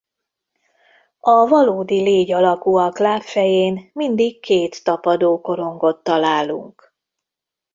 [1.19, 6.93] A valódilégy-alakúak lábfején mindig két tapadókorongot találunk.